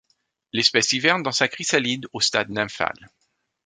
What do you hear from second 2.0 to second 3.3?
au stade nymphal.